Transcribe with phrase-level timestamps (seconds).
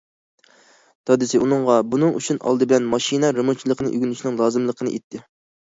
[1.09, 5.27] دادىسى ئۇنىڭغا بۇنىڭ ئۈچۈن ئالدى بىلەن ماشىنا رېمونتچىلىقىنى ئۆگىنىشنىڭ لازىملىقىنى ئېيتتى.